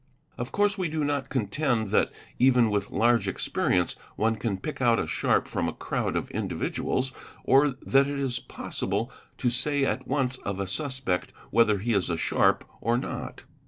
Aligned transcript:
Of 0.35 0.51
course 0.51 0.79
we 0.79 0.89
do 0.89 1.03
not 1.05 1.29
contend 1.29 1.91
that 1.91 2.11
even 2.39 2.71
with 2.71 2.89
large 2.89 3.27
experience 3.27 3.95
one 4.15 4.35
can 4.35 4.57
pick 4.57 4.81
out 4.81 4.97
a 4.97 5.05
sharp 5.05 5.47
from 5.47 5.69
a 5.69 5.73
crowd 5.73 6.15
of 6.15 6.31
individuals, 6.31 7.13
or 7.43 7.75
that 7.85 8.07
it 8.07 8.17
is 8.17 8.39
possible 8.39 9.11
to 9.37 9.51
say 9.51 9.85
at 9.85 10.07
once 10.07 10.37
of 10.37 10.59
a 10.59 10.65
suspect 10.65 11.33
whether 11.51 11.77
he 11.77 11.93
is 11.93 12.09
a 12.09 12.17
sharp 12.17 12.65
or 12.81 12.97
> 12.97 12.97
not. 12.97 13.43